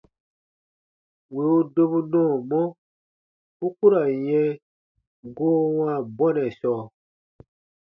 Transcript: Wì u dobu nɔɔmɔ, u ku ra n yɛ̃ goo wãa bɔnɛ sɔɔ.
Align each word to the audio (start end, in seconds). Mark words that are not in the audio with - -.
Wì 1.33 1.43
u 1.57 1.59
dobu 1.73 1.99
nɔɔmɔ, 2.11 2.59
u 3.65 3.67
ku 3.77 3.85
ra 3.93 4.01
n 4.13 4.21
yɛ̃ 4.27 4.47
goo 5.35 5.57
wãa 5.75 5.95
bɔnɛ 6.17 6.43
sɔɔ. 6.59 6.81